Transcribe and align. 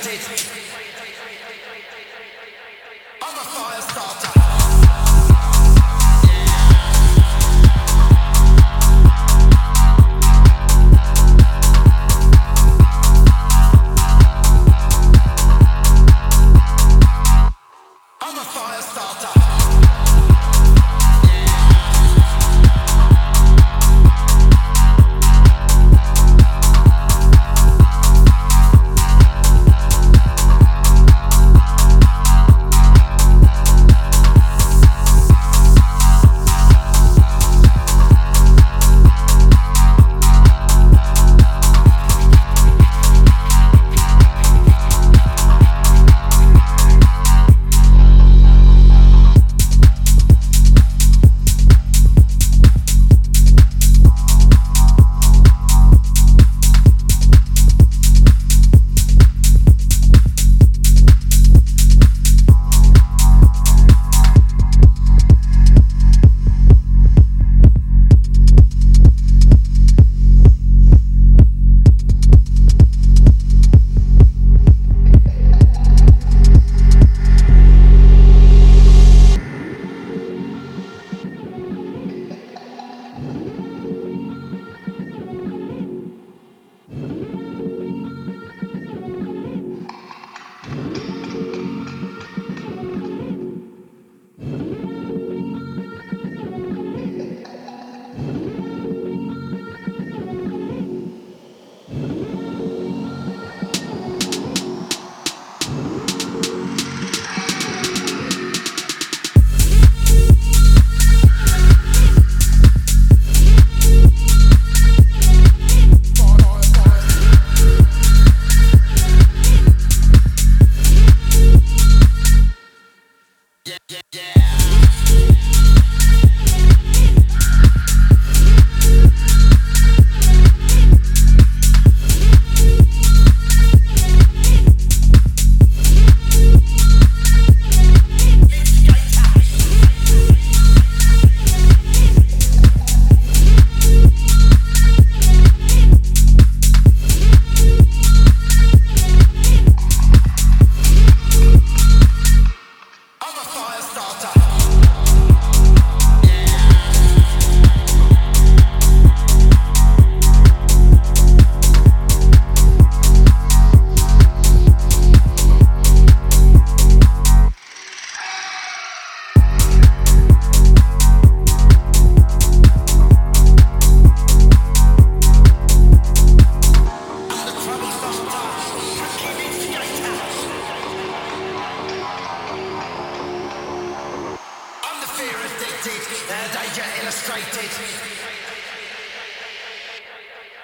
created. 0.00 0.61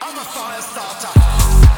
I'm 0.00 0.16
a 0.16 0.24
fire 0.24 0.62
starter. 0.62 1.71